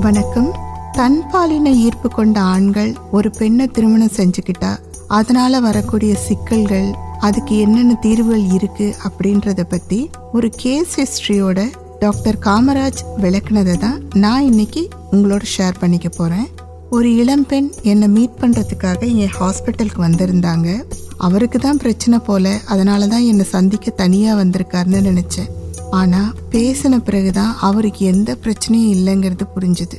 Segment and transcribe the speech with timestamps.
[0.00, 0.48] வணக்கம்.
[0.96, 4.70] தன்பாலின ஈர்ப்பு கொண்ட ஆண்கள் ஒரு பெண்ணை திருமணம் செஞ்சுக்கிட்டா
[5.08, 6.88] அதனால வரக்கூடிய சிக்கல்கள்
[7.18, 11.66] அதுக்கு என்னென்ன தீர்வுகள் இருக்கு அப்படின்றத பத்தி ஒரு கேஸ் ஹிஸ்டரியோட
[11.98, 16.48] டாக்டர் காமராஜ் விளக்குனதை தான் நான் இன்னைக்கு உங்களோட ஷேர் பண்ணிக்க போறேன்.
[16.90, 20.68] ஒரு இளம்பெண் என்னை மீட் பண்ணுறதுக்காக என் ஹாஸ்பிட்டலுக்கு வந்திருந்தாங்க.
[21.16, 25.50] அவருக்கு தான் பிரச்சனை போல அதனால தான் என்னை சந்திக்க தனியாக வந்திருக்காருன்னு நினச்சேன்.
[25.92, 29.98] ஆனால் பேசின பிறகுதான் அவருக்கு எந்த பிரச்சனையும் இல்லைங்கிறது புரிஞ்சுது.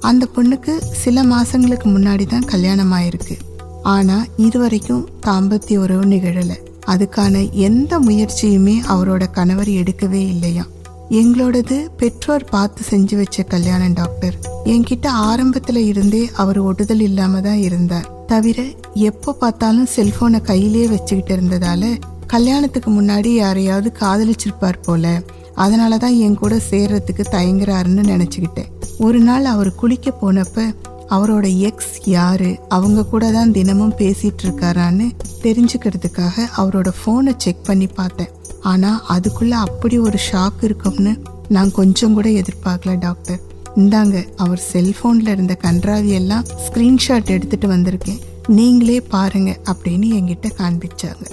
[0.00, 0.72] அந்த பொண்ணுக்கு
[1.02, 3.36] சில மாசங்களுக்கு முன்னாடி தான் கல்யாணம் ஆயிருக்கு
[3.82, 6.52] ஆனா இதுவரைக்கும் தாம்பத்திய உறவு நிகழல.
[6.86, 10.64] அதுக்கான எந்த முயற்சியுமே அவரோட கணவர் எடுக்கவே இல்லையா
[11.10, 14.36] எங்களோடது பெற்றோர் பார்த்து செஞ்சு வச்ச கல்யாணம் டாக்டர்.
[14.64, 18.08] என்கிட்ட ஆரம்பத்துல இருந்தே அவர் ஒடுதல் இல்லாம தான் இருந்தார்.
[18.26, 18.58] தவிர
[18.94, 21.84] எப்போ பார்த்தாலும் செல்போனை கையிலே வச்சுக்கிட்டு இருந்ததால
[22.32, 25.22] கல்யாணத்துக்கு முன்னாடி யாரையாவது காதலிச்சிருப்பார் போல.
[25.54, 28.70] அதனால தான் என் கூட சேர்றதுக்கு தயங்குறாருன்னு நினச்சிக்கிட்டேன்.
[28.98, 30.66] ஒரு நாள் அவர் குளிக்க போனப்ப
[31.10, 32.50] அவரோட எக்ஸ் யாரு?
[32.68, 35.06] அவங்க கூட தான் தினமும் பேசிட்டு இருக்காரான்னு
[35.42, 38.30] தெரிஞ்சுக்கிறதுக்காக அவரோட ஃபோனை செக் பண்ணி பார்த்தேன்.
[38.62, 41.14] ஆனால் அதுக்குள்ள அப்படி ஒரு ஷாக் இருக்கும்னு
[41.48, 43.40] நான் கொஞ்சம் கூட எதிர்பார்க்கல டாக்டர்
[43.76, 48.22] இந்தாங்க அவர் செல்போன்ல இருந்த கன்றாவியெல்லாம் ஸ்கிரீன்ஷாட் எடுத்துட்டு வந்திருக்கேன்.
[48.46, 51.26] நீங்களே பாருங்க அப்படின்னு என்கிட்ட காண்பிச்சாங்க.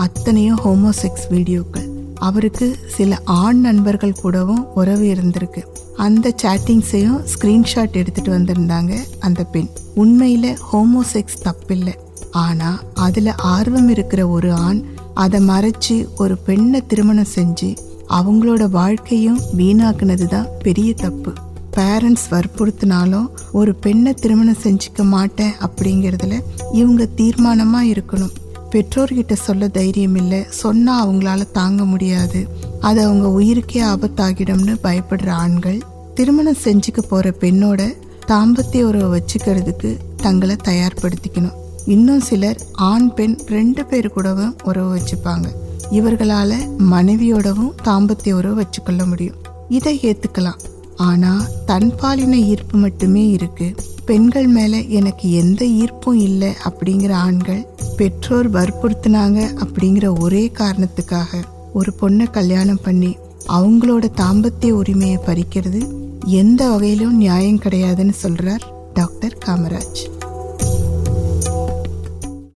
[0.00, 1.88] அத்தனையும் ஹோமோசெக்ஸ் வீடியோக்கள்.
[2.14, 5.62] அவருக்கு சில ஆண் நண்பர்கள் கூடவும் உறவு இருந்திருக்கு.
[5.96, 9.68] அந்த சேட்டிங்ஸையும் ஸ்கிரீன்ஷாட் எடுத்துட்டு வந்திருந்தாங்க அந்த பெண்.
[9.96, 11.94] உண்மையில ஹோமோசெக்ஸ் தப்பில்லை.
[12.30, 14.80] ஆனா அதுல ஆர்வம் இருக்கிற ஒரு ஆண்
[15.14, 17.76] அதை மறைச்சு ஒரு பெண்ணை திருமணம் செஞ்சு
[18.08, 21.32] அவங்களோட வாழ்க்கையும் வீணாக்குனது தான் பெரிய தப்பு.
[21.76, 26.40] பேரண்ட்ஸ் வற்புறுத்தினாலும் ஒரு பெண்ணை திருமணம் செஞ்சுக்க மாட்டேன் அப்படிங்கிறதுல
[26.72, 28.34] இவங்க தீர்மானமா இருக்கணும்.
[28.72, 32.48] பெற்றோர்கிட்ட சொல்ல தைரியம் இல்லை சொன்னால் அவங்களால தாங்க முடியாது.
[32.80, 35.78] அது அவங்க உயிருக்கே ஆபத்தாகிடும்னு பயப்படுற ஆண்கள்
[36.14, 37.92] திருமணம் செஞ்சுக்க போகிற பெண்ணோட
[38.26, 41.58] தாம்பத்திய உறவை வச்சுக்கிறதுக்கு தங்களை தயார்படுத்திக்கணும்.
[41.86, 45.44] இன்னும் சிலர் ஆண் பெண் ரெண்டு பேர் கூடவும் உறவு வச்சுப்பாங்க.
[45.90, 46.54] இவர்களால
[46.90, 49.34] மனைவியோடவும் தாம்பத்திய உறவு வச்சுக்கொள்ள முடியும்.
[49.68, 50.60] இதை ஏத்துக்கலாம்.
[50.96, 53.74] ஆனா தன்பாலின ஈர்ப்பு மட்டுமே இருக்கு.
[54.04, 57.66] பெண்கள் மேல எனக்கு எந்த ஈர்ப்பும் இல்லை அப்படிங்கிற ஆண்கள்
[58.00, 61.40] பெற்றோர் வற்புறுத்தினாங்க அப்படிங்கிற ஒரே காரணத்துக்காக
[61.72, 63.10] ஒரு பொண்ணை கல்யாணம் பண்ணி
[63.48, 65.80] அவங்களோட தாம்பத்திய உரிமையை பறிக்கிறது
[66.40, 70.02] எந்த வகையிலும் நியாயம் கிடையாதுன்னு சொல்றார் டாக்டர் காமராஜ்.